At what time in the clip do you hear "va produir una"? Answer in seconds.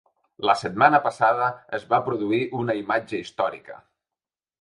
1.91-2.77